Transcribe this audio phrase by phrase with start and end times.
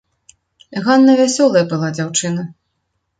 [0.87, 2.47] Ганна вясёлая была дзяўчына.